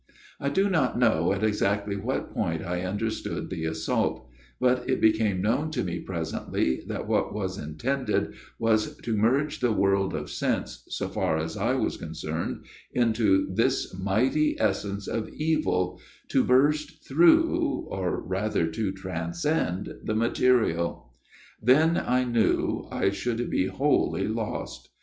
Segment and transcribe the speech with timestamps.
[0.39, 4.27] "I do not know at exactly what point I under stood the assault:
[4.59, 9.71] but it became known to me presently that what was intended was to merge the
[9.71, 16.01] world of sense, so far as I was concerned, into this mighty essence of evil
[16.29, 21.11] to burst through, or rather to transcend the material.
[21.61, 24.89] Then, I knew, I should be wholly lost.